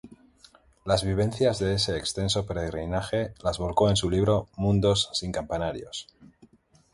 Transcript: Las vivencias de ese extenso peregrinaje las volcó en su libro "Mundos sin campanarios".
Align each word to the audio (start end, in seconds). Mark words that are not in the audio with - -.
Las 0.83 1.03
vivencias 1.03 1.59
de 1.59 1.75
ese 1.75 1.95
extenso 1.95 2.47
peregrinaje 2.47 3.35
las 3.43 3.59
volcó 3.59 3.87
en 3.87 3.95
su 3.95 4.09
libro 4.09 4.47
"Mundos 4.55 5.11
sin 5.13 5.31
campanarios". 5.31 6.07